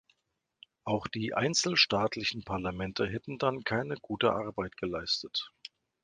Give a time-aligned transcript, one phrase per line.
[0.83, 5.51] Auch die einzelstaatlichen Parlamente hätten dann keine gute Arbeit geleistet.